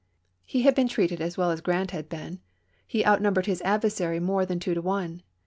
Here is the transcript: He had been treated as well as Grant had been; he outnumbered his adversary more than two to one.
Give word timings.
He 0.47 0.63
had 0.63 0.73
been 0.73 0.87
treated 0.87 1.21
as 1.21 1.37
well 1.37 1.51
as 1.51 1.61
Grant 1.61 1.91
had 1.91 2.09
been; 2.09 2.39
he 2.87 3.05
outnumbered 3.05 3.45
his 3.45 3.61
adversary 3.61 4.19
more 4.19 4.47
than 4.47 4.59
two 4.59 4.73
to 4.73 4.81
one. 4.81 5.21